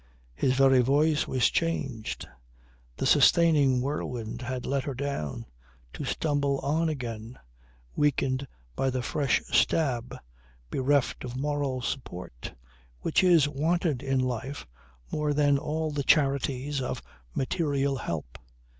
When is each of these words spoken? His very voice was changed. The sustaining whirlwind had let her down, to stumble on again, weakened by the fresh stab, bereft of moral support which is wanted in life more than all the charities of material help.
His 0.33 0.53
very 0.53 0.81
voice 0.81 1.27
was 1.27 1.51
changed. 1.51 2.27
The 2.97 3.05
sustaining 3.05 3.81
whirlwind 3.81 4.41
had 4.41 4.65
let 4.65 4.83
her 4.85 4.95
down, 4.95 5.45
to 5.93 6.05
stumble 6.05 6.57
on 6.61 6.89
again, 6.89 7.37
weakened 7.95 8.47
by 8.75 8.89
the 8.89 9.03
fresh 9.03 9.43
stab, 9.51 10.17
bereft 10.71 11.23
of 11.23 11.37
moral 11.37 11.83
support 11.83 12.55
which 13.01 13.23
is 13.23 13.47
wanted 13.47 14.01
in 14.01 14.19
life 14.19 14.65
more 15.11 15.35
than 15.35 15.59
all 15.59 15.91
the 15.91 16.01
charities 16.01 16.81
of 16.81 17.03
material 17.35 17.97
help. 17.97 18.39